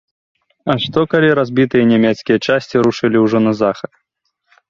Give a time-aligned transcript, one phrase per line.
[0.73, 3.91] А што, калі разбітыя нямецкія часці рушылі ўжо на захад?